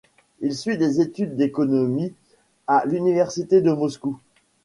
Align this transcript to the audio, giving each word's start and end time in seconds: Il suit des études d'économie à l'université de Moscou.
Il 0.39 0.55
suit 0.55 0.79
des 0.79 0.99
études 0.99 1.35
d'économie 1.35 2.11
à 2.65 2.85
l'université 2.87 3.61
de 3.61 3.71
Moscou. 3.71 4.17